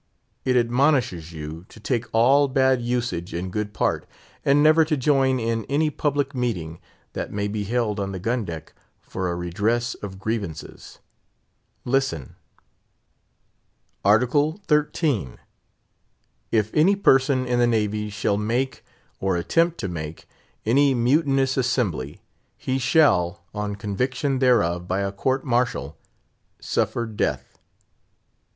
It 0.45 0.55
admonishes 0.57 1.31
you 1.31 1.63
to 1.69 1.79
take 1.79 2.07
all 2.11 2.47
bad 2.47 2.81
usage 2.81 3.35
in 3.35 3.51
good 3.51 3.71
part, 3.71 4.07
and 4.43 4.63
never 4.63 4.83
to 4.83 4.97
join 4.97 5.39
in 5.39 5.63
any 5.65 5.91
public 5.91 6.33
meeting 6.33 6.79
that 7.13 7.31
may 7.31 7.47
be 7.47 7.65
held 7.65 7.99
on 7.99 8.11
the 8.11 8.17
gun 8.17 8.43
deck 8.43 8.73
for 8.99 9.29
a 9.29 9.35
redress 9.35 9.93
of 9.93 10.17
grievances. 10.17 10.97
Listen: 11.85 12.35
Art. 14.03 14.23
XIII. 14.31 15.35
"If 16.51 16.73
any 16.73 16.95
person 16.95 17.45
in 17.45 17.59
the 17.59 17.67
navy 17.67 18.09
shall 18.09 18.37
make, 18.37 18.83
or 19.19 19.37
attempt 19.37 19.77
to 19.81 19.87
make, 19.87 20.27
any 20.65 20.95
mutinous 20.95 21.57
assembly, 21.57 22.23
he 22.57 22.79
shall, 22.79 23.43
on 23.53 23.75
conviction 23.75 24.39
thereof 24.39 24.87
by 24.87 25.01
a 25.01 25.11
court 25.11 25.45
martial, 25.45 25.95
suffer 26.59 27.05
death." 27.05 27.59